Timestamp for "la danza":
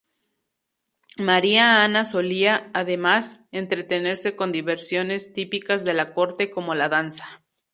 6.73-7.43